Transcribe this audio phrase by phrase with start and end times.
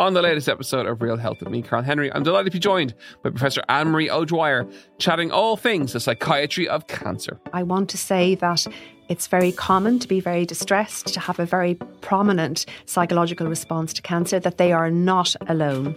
[0.00, 2.10] on the latest episode of Real Health with me, Carl Henry.
[2.10, 4.66] I'm delighted to be joined by Professor Anne Marie O'Dwyer,
[4.98, 7.38] chatting all things the psychiatry of cancer.
[7.52, 8.66] I want to say that
[9.10, 14.00] it's very common to be very distressed, to have a very prominent psychological response to
[14.00, 15.94] cancer, that they are not alone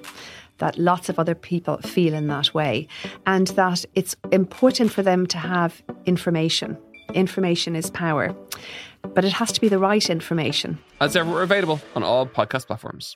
[0.58, 2.90] that lots of other people feel in that way,
[3.26, 6.78] and that it's important for them to have information.
[7.14, 8.36] Information is power,
[9.14, 10.78] but it has to be the right information.
[11.00, 13.16] As ever, we're available on all podcast platforms.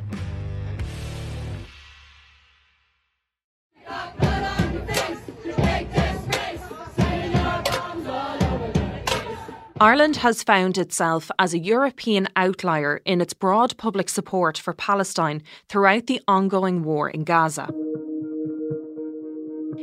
[9.81, 15.41] Ireland has found itself as a European outlier in its broad public support for Palestine
[15.69, 17.67] throughout the ongoing war in Gaza.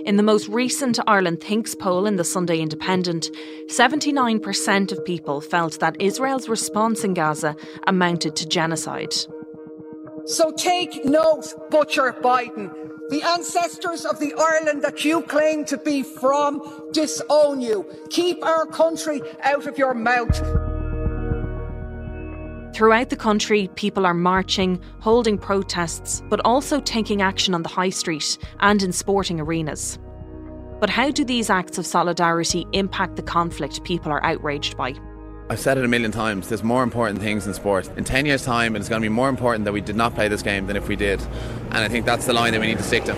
[0.04, 3.28] In the most recent Ireland Thinks poll in the Sunday Independent,
[3.66, 7.56] 79% of people felt that Israel's response in Gaza
[7.88, 9.14] amounted to genocide.
[10.26, 12.97] So take note, Butcher Biden.
[13.10, 17.86] The ancestors of the Ireland that you claim to be from disown you.
[18.10, 20.36] Keep our country out of your mouth.
[22.76, 27.88] Throughout the country, people are marching, holding protests, but also taking action on the high
[27.88, 29.98] street and in sporting arenas.
[30.78, 34.94] But how do these acts of solidarity impact the conflict people are outraged by?
[35.50, 36.48] I've said it a million times.
[36.48, 37.90] There's more important things in sport.
[37.96, 40.28] In 10 years' time, it's going to be more important that we did not play
[40.28, 41.22] this game than if we did.
[41.70, 43.16] And I think that's the line that we need to stick to.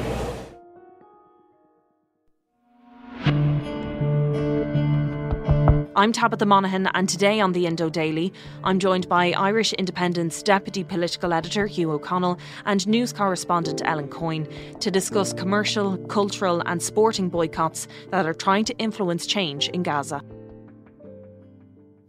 [5.96, 10.84] I'm Tabitha Monahan, and today on the Indo Daily, I'm joined by Irish Independent's Deputy
[10.84, 14.47] Political Editor Hugh O'Connell and news correspondent Ellen Coyne
[14.78, 20.22] to discuss commercial, cultural, and sporting boycotts that are trying to influence change in Gaza.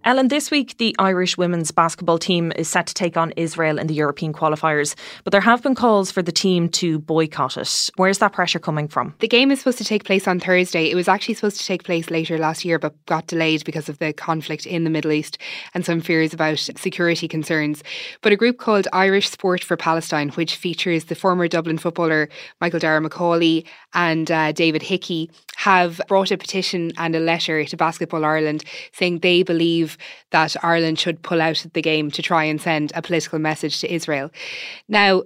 [0.03, 3.85] Ellen, this week the Irish women's basketball team is set to take on Israel in
[3.85, 7.89] the European qualifiers, but there have been calls for the team to boycott it.
[7.97, 9.13] Where's that pressure coming from?
[9.19, 10.89] The game is supposed to take place on Thursday.
[10.89, 13.99] It was actually supposed to take place later last year, but got delayed because of
[13.99, 15.37] the conflict in the Middle East
[15.75, 17.83] and some fears about security concerns.
[18.21, 22.27] But a group called Irish Sport for Palestine, which features the former Dublin footballer
[22.59, 27.77] Michael Darragh Macauley and uh, David Hickey, have brought a petition and a letter to
[27.77, 28.63] Basketball Ireland
[28.93, 29.90] saying they believe
[30.31, 33.79] that Ireland should pull out of the game to try and send a political message
[33.81, 34.31] to Israel.
[34.87, 35.23] Now,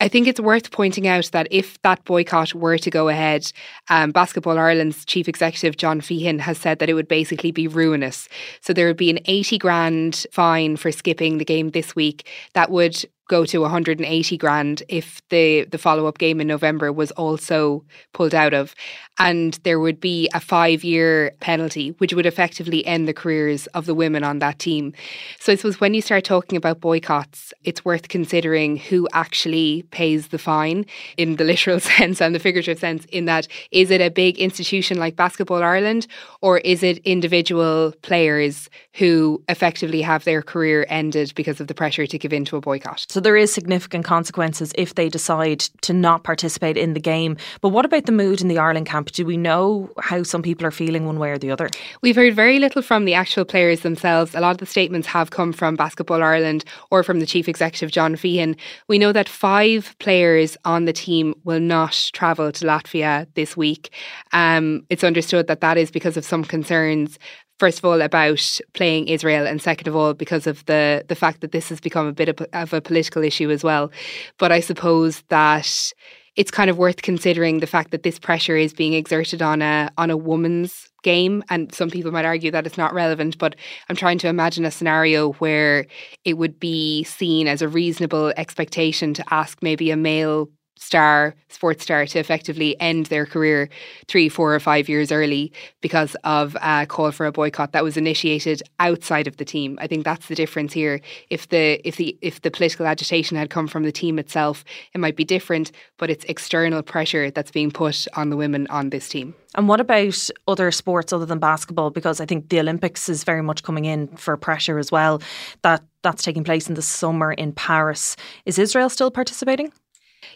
[0.00, 3.50] I think it's worth pointing out that if that boycott were to go ahead,
[3.88, 8.28] um, Basketball Ireland's chief executive, John Feehan, has said that it would basically be ruinous.
[8.60, 12.70] So there would be an 80 grand fine for skipping the game this week that
[12.70, 18.34] would go to 180 grand if the the follow-up game in November was also pulled
[18.34, 18.74] out of.
[19.20, 23.94] And there would be a 5-year penalty which would effectively end the careers of the
[23.94, 24.92] women on that team.
[25.38, 30.28] So I suppose when you start talking about boycotts it's worth considering who actually pays
[30.28, 30.86] the fine
[31.16, 34.98] in the literal sense and the figurative sense in that is it a big institution
[34.98, 36.06] like Basketball Ireland
[36.40, 42.06] or is it individual players who effectively have their career ended because of the pressure
[42.06, 45.92] to give in to a boycott so there is significant consequences if they decide to
[45.92, 47.36] not participate in the game.
[47.60, 49.10] But what about the mood in the Ireland camp?
[49.10, 51.68] Do we know how some people are feeling one way or the other?
[52.00, 54.36] We've heard very little from the actual players themselves.
[54.36, 57.90] A lot of the statements have come from Basketball Ireland or from the chief executive
[57.90, 58.56] John Feehan.
[58.86, 63.92] We know that five players on the team will not travel to Latvia this week.
[64.32, 67.18] Um, it's understood that that is because of some concerns
[67.58, 71.40] first of all about playing Israel, and second of all because of the the fact
[71.40, 73.90] that this has become a bit of, of a political issue as well.
[74.38, 75.92] But I suppose that
[76.38, 79.90] it's kind of worth considering the fact that this pressure is being exerted on a
[79.98, 83.54] on a woman's game and some people might argue that it's not relevant but
[83.88, 85.86] I'm trying to imagine a scenario where
[86.24, 91.82] it would be seen as a reasonable expectation to ask maybe a male star, sports
[91.82, 93.68] star, to effectively end their career
[94.06, 97.96] three, four, or five years early because of a call for a boycott that was
[97.96, 99.78] initiated outside of the team.
[99.80, 101.00] I think that's the difference here.
[101.30, 104.64] If the if the if the political agitation had come from the team itself,
[104.94, 108.90] it might be different, but it's external pressure that's being put on the women on
[108.90, 109.34] this team.
[109.54, 111.90] And what about other sports other than basketball?
[111.90, 115.20] Because I think the Olympics is very much coming in for pressure as well.
[115.62, 118.16] That that's taking place in the summer in Paris.
[118.44, 119.72] Is Israel still participating?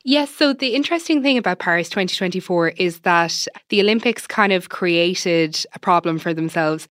[0.04, 5.64] Yes, so the interesting thing about Paris 2024 is that the Olympics kind of created
[5.74, 6.88] a problem for themselves.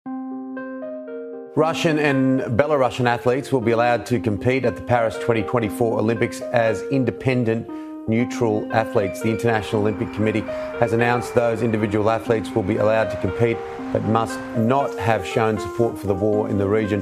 [1.56, 6.82] Russian and Belarusian athletes will be allowed to compete at the Paris 2024 Olympics as
[6.84, 7.70] independent,
[8.10, 9.22] neutral athletes.
[9.22, 10.42] The International Olympic Committee
[10.82, 13.58] has announced those individual athletes will be allowed to compete
[13.94, 17.02] but must not have shown support for the war in the region.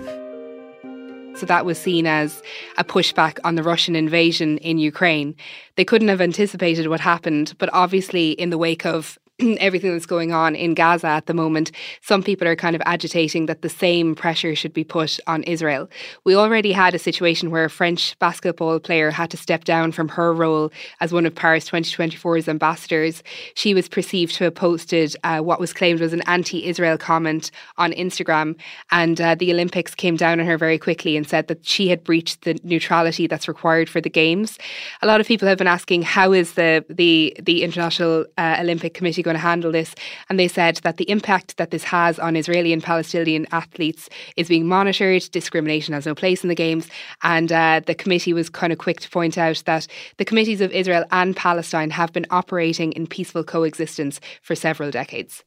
[1.44, 2.42] So that was seen as
[2.78, 5.36] a pushback on the Russian invasion in Ukraine.
[5.76, 9.20] They couldn't have anticipated what happened, but obviously, in the wake of
[9.60, 13.46] everything that's going on in Gaza at the moment, some people are kind of agitating
[13.48, 15.90] that the same pressure should be put on Israel.
[16.24, 20.10] We already had a situation where a French basketball player had to step down from
[20.10, 23.24] her role as one of Paris 2024's ambassadors.
[23.56, 27.52] She was perceived to have posted uh, what was claimed was an anti Israel comment
[27.78, 28.56] on Instagram,
[28.92, 32.04] and uh, the Olympics came down on her very quickly and said that she had
[32.04, 34.58] breached the neutrality that's required for the Games.
[35.02, 38.94] A lot of people have been asking how is the, the, the International uh, Olympic
[38.94, 39.96] Committee going to handle this.
[40.30, 44.48] And they said that the impact that this has on Israeli and Palestinian athletes is
[44.48, 45.30] being monitored.
[45.32, 46.88] Discrimination has no place in the Games.
[47.22, 49.88] And uh, the committee was kind of quick to point out that
[50.18, 55.44] the committees of Israel and Palestine have been operating in peaceful coexistence for several decades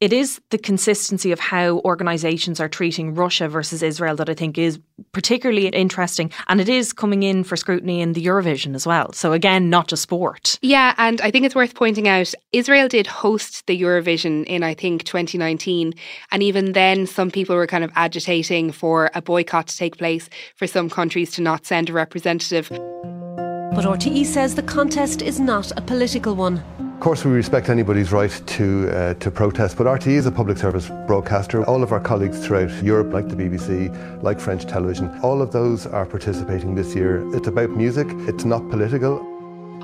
[0.00, 4.58] it is the consistency of how organisations are treating Russia versus Israel that I think
[4.58, 4.78] is
[5.12, 6.30] particularly interesting.
[6.48, 9.12] And it is coming in for scrutiny in the Eurovision as well.
[9.12, 10.58] So, again, not just sport.
[10.60, 14.74] Yeah, and I think it's worth pointing out Israel did host the Eurovision in, I
[14.74, 15.94] think, 2019.
[16.30, 20.28] And even then, some people were kind of agitating for a boycott to take place,
[20.56, 22.68] for some countries to not send a representative.
[22.68, 26.62] But RTE says the contest is not a political one.
[26.96, 30.56] Of course, we respect anybody's right to uh, to protest, but RTE is a public
[30.56, 31.62] service broadcaster.
[31.66, 35.86] All of our colleagues throughout Europe, like the BBC, like French television, all of those
[35.86, 37.22] are participating this year.
[37.36, 39.35] It's about music, it's not political.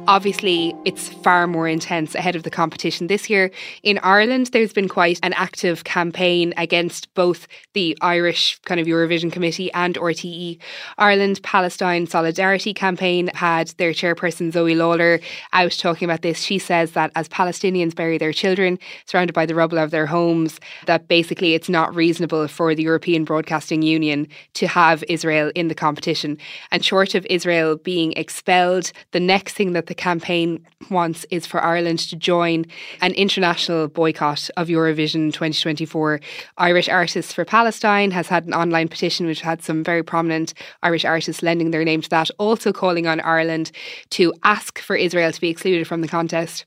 [0.09, 3.53] Obviously, it's far more intense ahead of the competition this year.
[3.85, 9.31] In Ireland, there's been quite an active campaign against both the Irish kind of Eurovision
[9.31, 10.59] Committee and RTE.
[10.99, 15.23] Ireland Palestine Solidarity Campaign had their chairperson Zoe Lawlor
[15.53, 16.41] out talking about this.
[16.41, 20.59] She says that as Palestinians bury their children surrounded by the rubble of their homes,
[20.87, 25.77] that basically it's not reasonable for the European Broadcasting Union to have Israel in the
[25.77, 26.39] competition.
[26.73, 31.61] And short of Israel being expelled, the next thing that the campaign wants is for
[31.61, 32.65] Ireland to join
[33.03, 36.19] an international boycott of Eurovision 2024.
[36.57, 41.05] Irish Artists for Palestine has had an online petition which had some very prominent Irish
[41.05, 43.71] artists lending their name to that, also calling on Ireland
[44.13, 46.65] to ask for Israel to be excluded from the contest.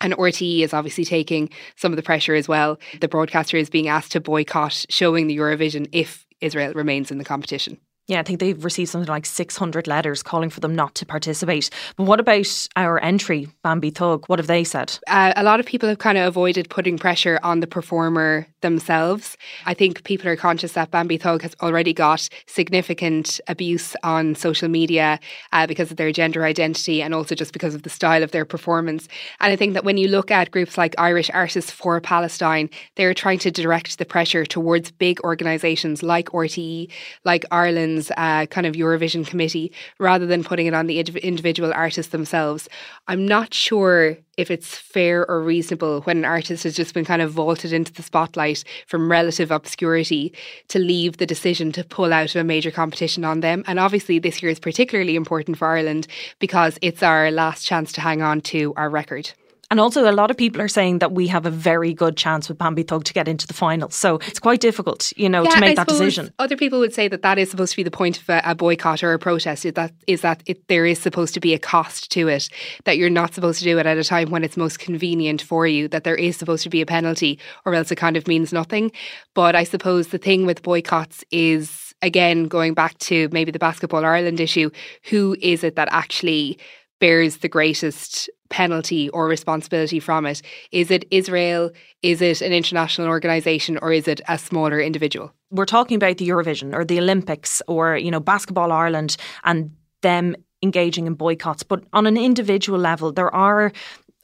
[0.00, 2.78] And RTE is obviously taking some of the pressure as well.
[3.02, 7.24] The broadcaster is being asked to boycott showing the Eurovision if Israel remains in the
[7.24, 7.76] competition.
[8.06, 11.70] Yeah, I think they've received something like 600 letters calling for them not to participate.
[11.96, 14.24] But what about our entry, Bambi Thug?
[14.26, 14.98] What have they said?
[15.08, 19.36] Uh, a lot of people have kind of avoided putting pressure on the performer themselves.
[19.66, 24.68] I think people are conscious that Bambi Thug has already got significant abuse on social
[24.68, 25.20] media
[25.52, 28.46] uh, because of their gender identity and also just because of the style of their
[28.46, 29.06] performance.
[29.40, 33.12] And I think that when you look at groups like Irish Artists for Palestine, they're
[33.12, 36.90] trying to direct the pressure towards big organisations like RTE,
[37.24, 42.12] like Ireland's uh, kind of Eurovision committee rather than putting it on the individual artists
[42.12, 42.66] themselves.
[43.08, 47.22] I'm not sure if it's fair or reasonable when an artist has just been kind
[47.22, 48.53] of vaulted into the spotlight
[48.86, 50.32] from relative obscurity
[50.68, 53.64] to leave the decision to pull out of a major competition on them.
[53.66, 56.06] And obviously, this year is particularly important for Ireland
[56.38, 59.32] because it's our last chance to hang on to our record.
[59.74, 62.48] And also, a lot of people are saying that we have a very good chance
[62.48, 63.90] with Bambi Thug to get into the final.
[63.90, 66.32] So it's quite difficult, you know, Yeah, to make I that decision.
[66.38, 68.54] Other people would say that that is supposed to be the point of a, a
[68.54, 69.64] boycott or a protest.
[69.64, 72.48] Is that is that it, there is supposed to be a cost to it.
[72.84, 75.66] That you're not supposed to do it at a time when it's most convenient for
[75.66, 75.88] you.
[75.88, 78.92] That there is supposed to be a penalty, or else it kind of means nothing.
[79.34, 84.04] But I suppose the thing with boycotts is again going back to maybe the basketball
[84.04, 84.70] Ireland issue.
[85.10, 86.60] Who is it that actually
[87.04, 90.40] bears the greatest penalty or responsibility from it?
[90.72, 91.70] Is it Israel?
[92.00, 93.76] Is it an international organisation?
[93.82, 95.30] Or is it a smaller individual?
[95.50, 99.70] We're talking about the Eurovision or the Olympics or, you know, Basketball Ireland and
[100.00, 101.62] them engaging in boycotts.
[101.62, 103.70] But on an individual level, there are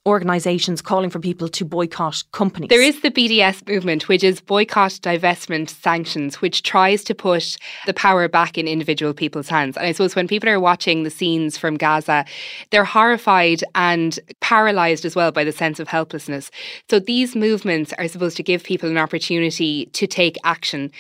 [0.06, 2.68] organisations calling for people to boycott companies.
[2.70, 7.92] There is the BDS movement, which is boycott, divestment, sanctions, which tries to put the
[7.92, 9.76] power back in individual people's hands.
[9.76, 12.24] And I suppose when people are watching the scenes from Gaza,
[12.70, 16.50] they're horrified and paralysed as well by the sense of helplessness.
[16.88, 20.90] So these movements are supposed to give people an opportunity to take action.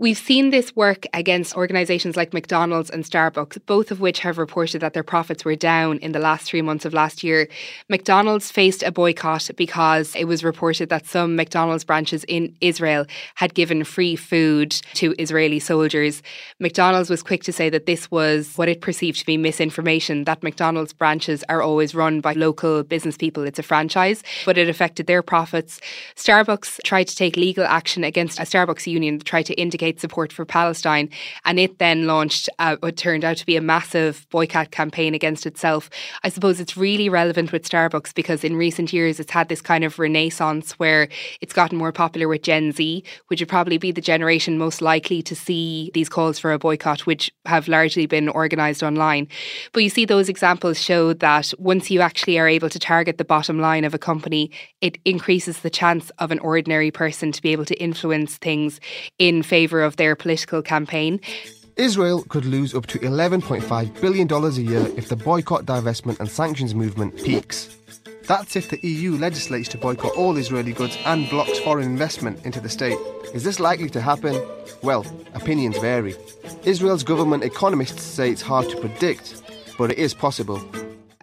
[0.00, 4.80] We've seen this work against organisations like McDonald's and Starbucks, both of which have reported
[4.80, 7.48] that their profits were down in the last three months of last year.
[7.88, 13.54] McDonald's faced a boycott because it was reported that some McDonald's branches in Israel had
[13.54, 16.22] given free food to Israeli soldiers.
[16.58, 20.42] McDonald's was quick to say that this was what it perceived to be misinformation, that
[20.42, 23.44] McDonald's branches are always run by local business people.
[23.44, 25.80] It's a franchise, but it affected their profits.
[26.16, 30.32] Starbucks tried to take legal action against a Starbucks union that tried to indicate support
[30.32, 31.10] for Palestine,
[31.44, 32.48] and it then launched
[32.80, 35.90] what turned out to be a massive boycott campaign against itself.
[36.22, 39.84] I suppose it's really relevant with Starbucks because in recent years it's had this kind
[39.84, 41.08] of renaissance where
[41.40, 45.22] it's gotten more popular with Gen Z, which would probably be the generation most likely
[45.22, 49.28] to see these calls for a boycott, which have largely been organised online.
[49.72, 53.24] But you see, those examples show that once you actually are able to target the
[53.24, 57.52] bottom line of a company, it increases the chance of an ordinary person to be
[57.52, 58.80] able to influence things
[59.18, 61.20] in favour of their political campaign.
[61.76, 66.72] Israel could lose up to $11.5 billion a year if the boycott, divestment, and sanctions
[66.72, 67.76] movement peaks.
[68.26, 72.58] That's if the EU legislates to boycott all Israeli goods and blocks foreign investment into
[72.58, 72.96] the state.
[73.34, 74.42] Is this likely to happen?
[74.82, 75.04] Well,
[75.34, 76.14] opinions vary.
[76.64, 79.42] Israel's government economists say it's hard to predict,
[79.76, 80.62] but it is possible.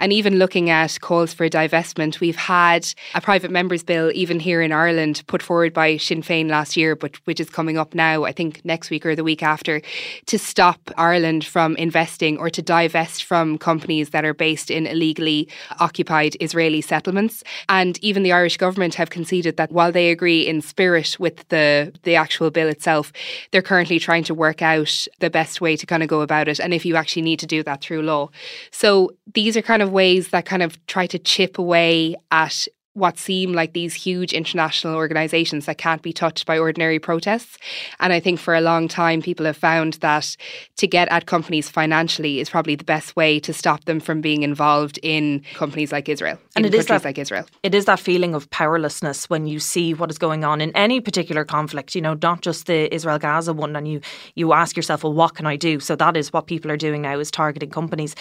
[0.01, 4.62] And even looking at calls for divestment, we've had a private members bill, even here
[4.63, 8.24] in Ireland, put forward by Sinn Féin last year, but which is coming up now,
[8.24, 9.79] I think next week or the week after,
[10.25, 15.48] to stop Ireland from investing or to divest from companies that are based in illegally
[15.79, 17.43] occupied Israeli settlements.
[17.70, 21.93] And even the Irish government have conceded that while they agree in spirit with the,
[22.01, 23.13] the actual bill itself,
[23.51, 26.60] they're currently trying to work out the best way to kind of go about it.
[26.60, 28.31] And if you actually need to do that through law.
[28.72, 33.18] So these are kind of ways that kind of try to chip away at what
[33.18, 37.58] seem like these huge international organizations that can't be touched by ordinary protests.
[38.02, 40.36] And I think for a long time, people have found that
[40.76, 44.44] to get at companies financially is probably the best way to stop them from being
[44.44, 46.38] involved in companies like Israel.
[46.56, 47.46] And it is that- like Israel.
[47.64, 51.00] It is that feeling of powerlessness when you see what is going on in any
[51.00, 54.02] particular conflict, you know, not just the Israel Gaza one, and you,
[54.36, 55.80] you ask yourself, well, what can I do?
[55.80, 58.16] So that is what people are doing now is targeting companies.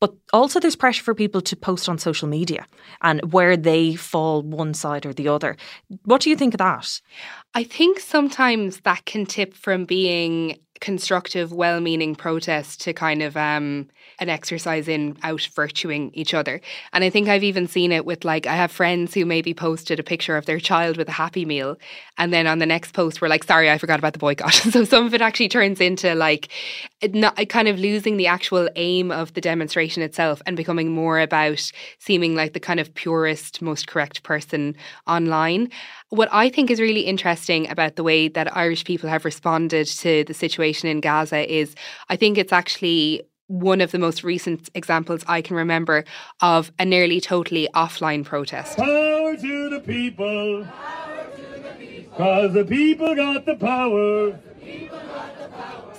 [0.00, 2.66] But also, there's pressure for people to post on social media
[3.02, 5.56] and where they fall one side or the other.
[6.04, 7.00] What do you think of that?
[7.54, 13.36] I think sometimes that can tip from being constructive, well meaning protest to kind of
[13.36, 16.60] um, an exercise in out virtuing each other.
[16.92, 19.98] And I think I've even seen it with like, I have friends who maybe posted
[19.98, 21.78] a picture of their child with a Happy Meal.
[22.18, 24.52] And then on the next post, we're like, sorry, I forgot about the boycott.
[24.54, 26.48] so some of it actually turns into like,
[27.02, 31.72] not, kind of losing the actual aim of the demonstration itself and becoming more about
[31.98, 35.70] seeming like the kind of purest, most correct person online.
[36.10, 40.24] What I think is really interesting about the way that Irish people have responded to
[40.24, 41.76] the situation in Gaza is
[42.08, 46.04] I think it's actually one of the most recent examples I can remember
[46.40, 48.76] of a nearly totally offline protest.
[48.76, 50.66] Power to the people.
[52.16, 54.36] Cause the people got the power.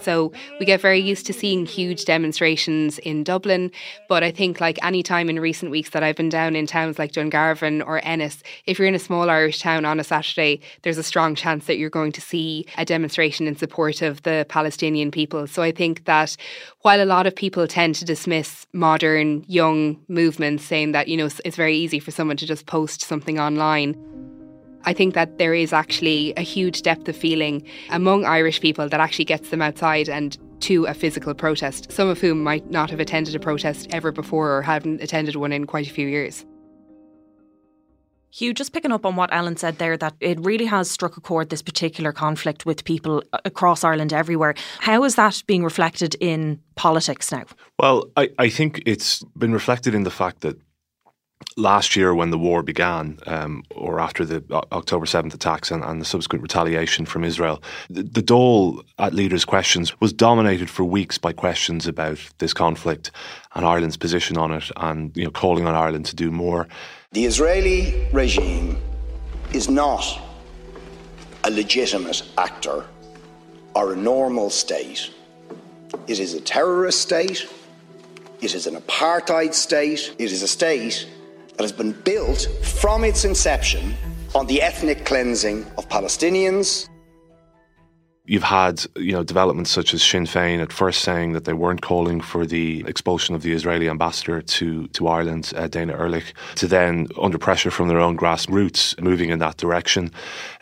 [0.01, 3.71] So we get very used to seeing huge demonstrations in Dublin.
[4.07, 6.99] But I think, like any time in recent weeks that I've been down in towns
[6.99, 10.97] like Dungarvan or Ennis, if you're in a small Irish town on a Saturday, there's
[10.97, 15.11] a strong chance that you're going to see a demonstration in support of the Palestinian
[15.11, 15.47] people.
[15.47, 16.35] So I think that
[16.81, 21.29] while a lot of people tend to dismiss modern young movements, saying that, you know,
[21.45, 23.95] it's very easy for someone to just post something online.
[24.83, 28.99] I think that there is actually a huge depth of feeling among Irish people that
[28.99, 32.99] actually gets them outside and to a physical protest, some of whom might not have
[32.99, 36.45] attended a protest ever before or haven't attended one in quite a few years.
[38.33, 41.21] Hugh, just picking up on what Ellen said there, that it really has struck a
[41.21, 44.55] chord, this particular conflict with people across Ireland everywhere.
[44.79, 47.43] How is that being reflected in politics now?
[47.77, 50.57] Well, I, I think it's been reflected in the fact that
[51.57, 56.01] last year when the war began, um, or after the October 7th attacks and, and,
[56.01, 61.17] the subsequent retaliation from Israel, the, the Dáil at leaders' questions was dominated for weeks
[61.17, 63.11] by questions about this conflict
[63.55, 66.67] and Ireland's position on it and you know calling on Ireland to do more.
[67.11, 68.77] The Israeli regime
[69.53, 70.19] is not
[71.43, 72.85] a legitimate actor
[73.75, 75.09] or a normal state.
[76.07, 77.49] It is a terrorist state.
[78.41, 80.15] It is an apartheid state.
[80.17, 81.07] It is a state
[81.51, 83.95] that has been built from its inception
[84.33, 86.87] on the ethnic cleansing of Palestinians.
[88.23, 91.81] You've had, you know, developments such as Sinn Féin at first saying that they weren't
[91.81, 96.67] calling for the expulsion of the Israeli ambassador to to Ireland, uh, Dana Erlich, to
[96.67, 100.11] then under pressure from their own grassroots moving in that direction.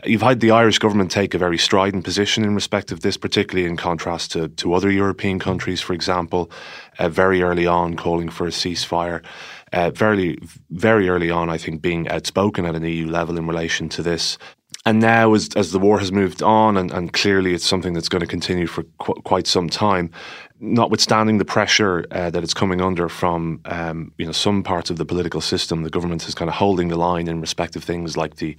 [0.06, 3.70] You've had the Irish government take a very strident position in respect of this, particularly
[3.70, 6.50] in contrast to to other European countries, for example,
[6.98, 9.22] uh, very early on calling for a ceasefire
[9.74, 10.38] uh, very,
[10.70, 14.38] very early on, I think, being outspoken at an EU level in relation to this.
[14.86, 18.10] And now, as, as the war has moved on, and, and clearly it's something that's
[18.10, 20.10] going to continue for qu- quite some time,
[20.60, 24.98] notwithstanding the pressure uh, that it's coming under from um, you know some parts of
[24.98, 28.18] the political system, the government is kind of holding the line in respect of things
[28.18, 28.56] like the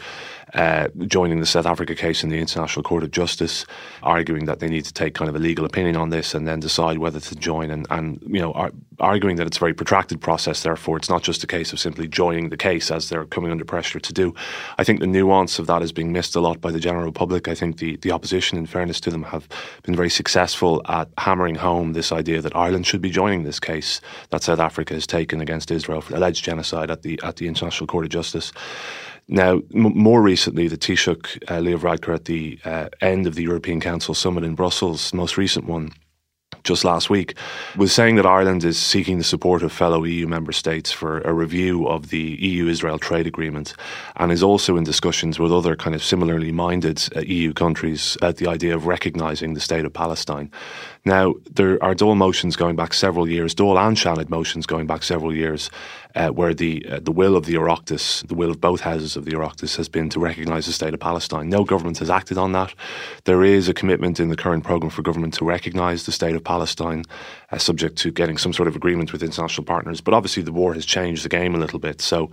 [0.55, 3.67] uh, joining the South Africa case in the International Court of Justice,
[4.03, 6.61] arguing that they need to take kind of a legal opinion on this and then
[6.61, 10.21] decide whether to join, and, and you know ar- arguing that it's a very protracted
[10.21, 10.63] process.
[10.63, 13.65] Therefore, it's not just a case of simply joining the case as they're coming under
[13.65, 14.35] pressure to do.
[14.79, 17.47] I think the nuance of that is being missed a lot by the general public.
[17.49, 19.49] I think the the opposition, in fairness to them, have
[19.83, 24.01] been very successful at hammering home this idea that Ireland should be joining this case
[24.31, 27.87] that South Africa has taken against Israel for alleged genocide at the at the International
[27.87, 28.53] Court of Justice.
[29.29, 33.43] Now, m- more recently, the Taoiseach uh, Leo Varadkar at the uh, end of the
[33.43, 35.93] European Council summit in Brussels, most recent one,
[36.65, 37.35] just last week,
[37.77, 41.33] was saying that Ireland is seeking the support of fellow EU member states for a
[41.33, 43.75] review of the EU Israel trade agreement
[44.17, 48.37] and is also in discussions with other kind of similarly minded uh, EU countries about
[48.37, 50.51] the idea of recognising the state of Palestine.
[51.05, 55.03] Now, there are Dáil motions going back several years, Dáil and Seanad motions going back
[55.03, 55.71] several years,
[56.15, 59.25] uh, where the uh, the will of the Oireachtas, the will of both houses of
[59.25, 61.49] the Oireachtas, has been to recognise the state of Palestine.
[61.49, 62.75] No government has acted on that.
[63.25, 66.45] There is a commitment in the current programme for government to recognise the state of
[66.45, 67.05] Palestine,
[67.53, 70.01] uh, subject to getting some sort of agreement with international partners.
[70.01, 72.01] But obviously, the war has changed the game a little bit.
[72.01, 72.31] So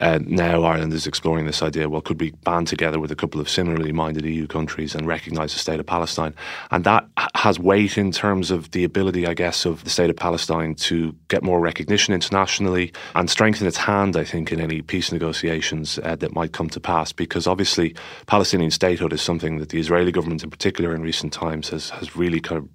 [0.00, 3.40] uh, now Ireland is exploring this idea well, could we band together with a couple
[3.40, 6.34] of similarly minded EU countries and recognise the state of Palestine?
[6.70, 10.16] And that has weight in terms of the ability, I guess, of the state of
[10.16, 15.12] Palestine to get more recognition internationally and strengthen its hand, I think, in any peace
[15.12, 17.12] negotiations uh, that might come to pass.
[17.12, 17.94] Because obviously,
[18.26, 22.16] Palestinian statehood is something that the Israeli government, in particular, in recent times, has has
[22.16, 22.68] really kind of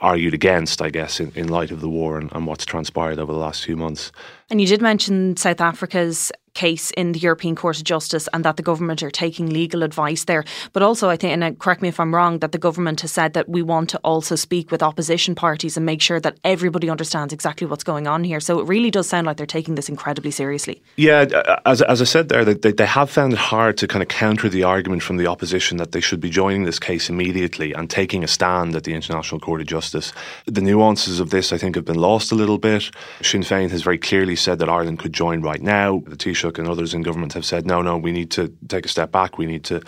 [0.00, 3.32] argued against, I guess, in, in light of the war and, and what's transpired over
[3.32, 4.12] the last few months.
[4.50, 8.56] And you did mention South Africa's case in the European Court of Justice and that
[8.56, 10.44] the government are taking legal advice there.
[10.72, 13.12] But also, I think, and uh, correct me if I'm wrong, that the government has
[13.12, 16.88] said that we want to also speak with opposition parties and make sure that everybody
[16.88, 18.40] understands exactly what's going on here.
[18.40, 20.82] So it really does sound like they're taking this incredibly seriously.
[20.96, 24.02] Yeah, uh, as, as I said there, they, they have found it hard to kind
[24.02, 27.72] of counter the argument from the opposition that they should be joining this case immediately
[27.72, 30.12] and taking a stand at the International Court of Justice.
[30.46, 32.90] The nuances of this, I think, have been lost a little bit.
[33.22, 36.02] Sinn Féin has very clearly said that Ireland could join right now.
[36.06, 38.88] The Taoiseach and others in government have said, no, no, we need to take a
[38.88, 39.38] step back.
[39.38, 39.82] We need to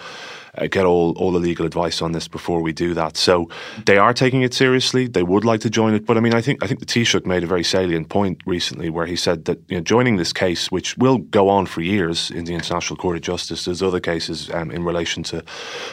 [0.59, 3.17] uh, get all, all the legal advice on this before we do that.
[3.17, 3.49] So
[3.85, 5.07] they are taking it seriously.
[5.07, 6.07] They would like to join it.
[6.07, 8.91] But I mean, I think I think the Taoiseach made a very salient point recently
[8.91, 12.31] where he said that you know, joining this case, which will go on for years
[12.31, 15.45] in the International Court of Justice, there's other cases um, in relation to,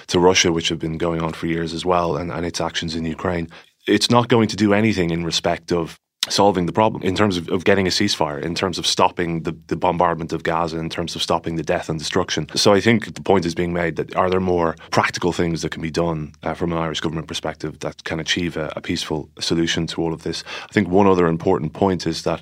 [0.07, 2.95] to Russia which have been going on for years as well and, and its actions
[2.95, 3.49] in Ukraine.
[3.85, 5.99] It's not going to do anything in respect of
[6.29, 9.55] solving the problem in terms of, of getting a ceasefire, in terms of stopping the,
[9.67, 12.47] the bombardment of Gaza, in terms of stopping the death and destruction.
[12.55, 15.71] So I think the point is being made that are there more practical things that
[15.71, 19.29] can be done uh, from an Irish government perspective that can achieve a, a, peaceful
[19.39, 20.43] solution to all of this?
[20.69, 22.41] I think one other important point is that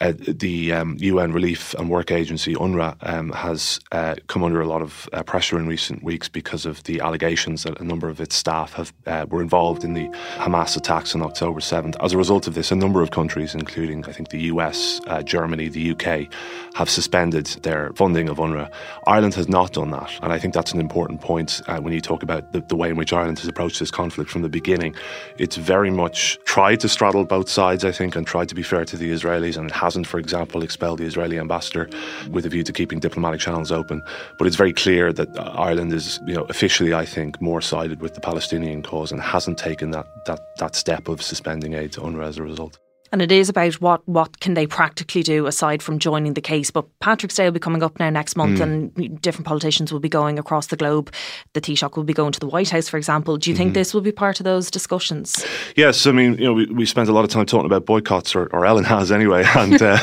[0.00, 4.66] uh, the um, UN Relief and Work Agency, UNRWA, um, has uh, come under a
[4.66, 8.20] lot of uh, pressure in recent weeks because of the allegations that a number of
[8.20, 11.96] its staff have uh, were involved in the Hamas attacks on October 7th.
[12.02, 15.22] As a result of this, a number of countries, including I think the US, uh,
[15.22, 16.32] Germany, the UK,
[16.74, 18.72] have suspended their funding of UNRWA.
[19.06, 22.00] Ireland has not done that, and I think that's an important point uh, when you
[22.00, 24.94] talk about the, the way in which Ireland has approached this conflict from the beginning.
[25.36, 28.86] It's very much tried to straddle both sides, I think, and tried to be fair
[28.86, 31.90] to the Israelis, and it has hasn't, for example, expelled the Israeli ambassador
[32.30, 34.02] with a view to keeping diplomatic channels open.
[34.38, 38.14] But it's very clear that Ireland is, you know, officially, I think, more sided with
[38.14, 42.26] the Palestinian cause and hasn't taken that that that step of suspending aid to UNRWA
[42.28, 42.78] as a result.
[43.12, 46.70] And it is about what, what can they practically do aside from joining the case.
[46.70, 48.62] But Patrick's Day will be coming up now next month, mm.
[48.62, 51.12] and different politicians will be going across the globe.
[51.54, 53.36] The Taoiseach will be going to the White House, for example.
[53.36, 53.74] Do you think mm-hmm.
[53.74, 55.44] this will be part of those discussions?
[55.74, 58.36] Yes, I mean, you know, we, we spent a lot of time talking about boycotts,
[58.36, 59.98] or, or Ellen has anyway, and uh,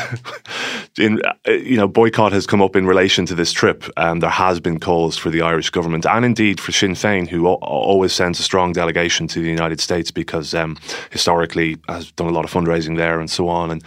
[0.97, 3.85] in, uh, you know, boycott has come up in relation to this trip.
[3.95, 7.47] Um, there has been calls for the Irish government, and indeed for Sinn Féin, who
[7.47, 10.77] o- always sends a strong delegation to the United States because um,
[11.11, 13.71] historically has done a lot of fundraising there and so on.
[13.71, 13.83] And,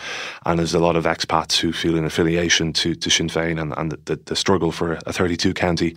[0.46, 3.74] and there's a lot of expats who feel an affiliation to, to Sinn Féin and,
[3.76, 5.94] and the, the struggle for a 32 county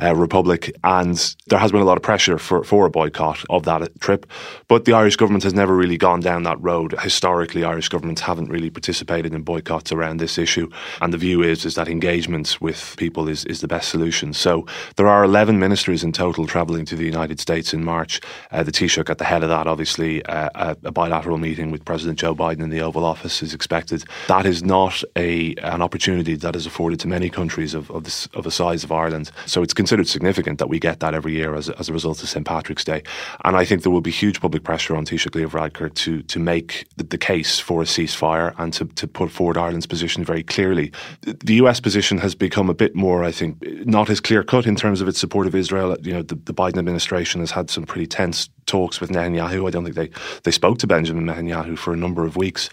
[0.00, 0.72] uh, republic.
[0.84, 4.26] And there has been a lot of pressure for, for a boycott of that trip.
[4.68, 6.94] But the Irish government has never really gone down that road.
[7.00, 10.70] Historically, Irish governments haven't really participated in boycotts around this issue.
[11.00, 14.32] And the view is, is that engagement with people is, is the best solution.
[14.32, 18.20] So there are 11 ministers in total travelling to the United States in March.
[18.50, 21.84] Uh, the Taoiseach at the head of that, obviously, uh, a, a bilateral meeting with
[21.84, 24.04] President Joe Biden in the Oval Office is expected.
[24.28, 28.26] That is not a an opportunity that is afforded to many countries of of, this,
[28.34, 29.30] of the size of Ireland.
[29.46, 32.28] So it's considered significant that we get that every year as, as a result of
[32.28, 33.02] St Patrick's Day.
[33.44, 36.38] And I think there will be huge public pressure on Taoiseach Leo Varadkar to to
[36.38, 40.42] make the, the case for a ceasefire and to, to put forward Ireland's position very
[40.42, 40.92] clearly.
[41.22, 44.76] The US position has become a bit more, I think, not as clear cut in
[44.76, 45.96] terms of its support of Israel.
[46.02, 49.66] You know, the, the Biden administration has had some pretty tense talks with Netanyahu.
[49.66, 50.10] I don't think they,
[50.44, 52.70] they spoke to Benjamin Netanyahu for a number of weeks,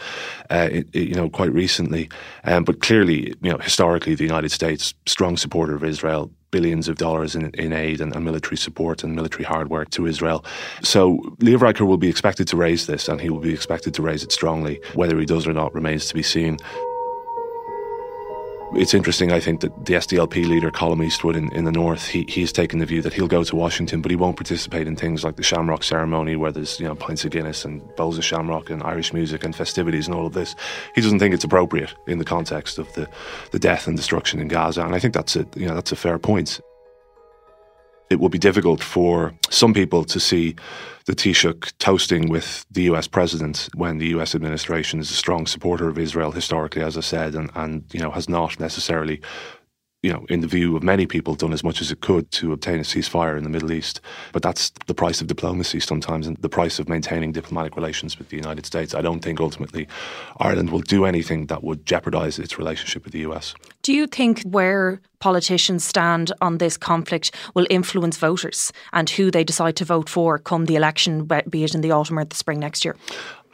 [0.52, 2.10] uh, it, it, you know, quite recently.
[2.44, 6.96] Um, but clearly, you know, historically, the United States, strong supporter of Israel, billions of
[6.98, 10.46] dollars in, in aid and, and, military support and military hardware to Israel.
[10.82, 14.02] So Leo Varadkar will be expected to raise this, and he will be expected to
[14.02, 14.80] raise it strongly.
[14.94, 16.58] Whether he does or not remains to be seen.
[18.74, 22.26] It's interesting, I think, that the SDLP leader, Colm Eastwood in, in the north, he,
[22.28, 25.24] he's taken the view that he'll go to Washington, but he won't participate in things
[25.24, 28.70] like the Shamrock ceremony, where there's you know pints of Guinness and bowls of Shamrock
[28.70, 30.54] and Irish music and festivities and all of this.
[30.96, 33.08] He doesn't think it's appropriate in the context of the,
[33.52, 35.96] the death and destruction in Gaza, and I think that's a you know that's a
[35.96, 36.60] fair point
[38.10, 40.56] it will be difficult for some people to see
[41.06, 45.88] the Taoiseach toasting with the US president when the US administration is a strong supporter
[45.88, 49.22] of Israel historically, as I said, and, and you know has not necessarily
[50.04, 52.54] you know, in the view of many people, done as much as it could to
[52.54, 54.00] obtain a ceasefire in the Middle East.
[54.32, 58.30] But that's the price of diplomacy sometimes and the price of maintaining diplomatic relations with
[58.30, 58.94] the United States.
[58.94, 59.88] I don't think ultimately
[60.40, 63.56] Ireland will do anything that would jeopardise its relationship with the US.
[63.82, 69.44] Do you think where politicians stand on this conflict will influence voters and who they
[69.44, 72.60] decide to vote for come the election, be it in the autumn or the spring
[72.60, 72.96] next year?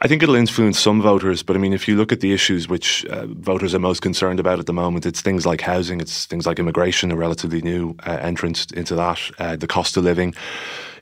[0.04, 2.68] I think it'll influence some voters, but I mean, if you look at the issues
[2.68, 6.26] which uh, voters are most concerned about at the moment, it's things like housing, it's
[6.26, 10.34] things like immigration, a relatively new uh, entrance into that, uh, the cost of living.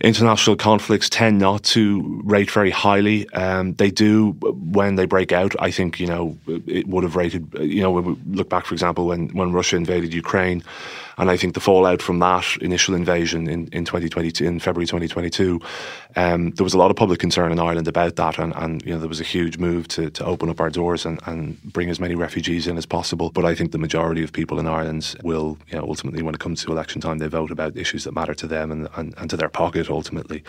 [0.01, 3.29] International conflicts tend not to rate very highly.
[3.31, 5.57] Um, they do when they break out.
[5.59, 7.53] I think you know it would have rated.
[7.59, 10.63] You know, when we look back, for example, when when Russia invaded Ukraine
[11.19, 15.61] and I think the fallout from that initial invasion in, in 2022, in February 2022,
[16.17, 18.39] um, there was a lot of public concern in Ireland about that.
[18.39, 21.07] And, and you know, there was a huge move to, to open up our doors
[21.07, 23.31] and, and bring as many refugees in as possible.
[23.31, 26.41] But I think the majority of people in Ireland will, you know, ultimately, when it
[26.41, 29.31] comes to election time, they vote about issues that matter to them and, and, and
[29.31, 30.45] to their pocket ultimately.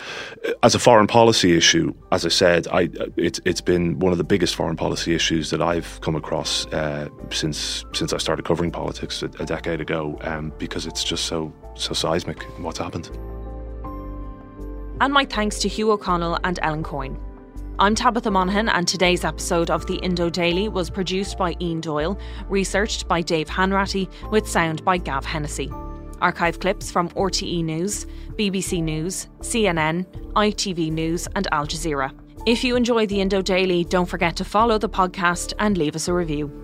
[0.62, 4.26] As a foreign policy issue, as I said, I, it's, it's been one of the
[4.26, 9.24] biggest foreign policy issues that I've come across uh, since, since I started covering politics
[9.24, 10.20] a, a decade ago.
[10.22, 13.10] Um, because it's just so so seismic in what's happened.
[15.02, 17.20] And my thanks to Hugh O'Connell and Ellen Coyne.
[17.80, 22.20] I'm Tabitha Monahan, and today's episode of the Indo Daily was produced by Ian Doyle,
[22.48, 25.72] researched by Dave Hanratty, with sound by Gav Hennessy.
[26.22, 28.06] Archive clips from RTE News,
[28.36, 32.14] BBC News, CNN, ITV News, and Al Jazeera.
[32.46, 36.08] If you enjoy the Indo Daily, don't forget to follow the podcast and leave us
[36.08, 36.63] a review.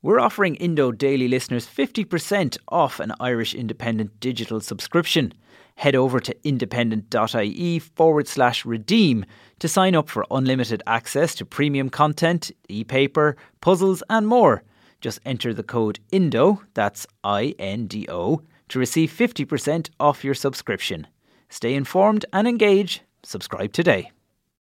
[0.00, 5.34] We're offering Indo Daily listeners 50% off an Irish Independent digital subscription.
[5.74, 9.24] Head over to independent.ie forward slash redeem
[9.58, 14.62] to sign up for unlimited access to premium content, e paper, puzzles, and more.
[15.00, 20.34] Just enter the code INDO, that's I N D O, to receive 50% off your
[20.34, 21.08] subscription.
[21.48, 23.00] Stay informed and engage.
[23.24, 24.12] Subscribe today.